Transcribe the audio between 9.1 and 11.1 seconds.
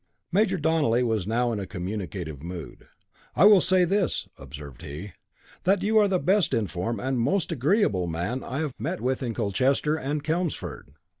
in Colchester and Chelmsford."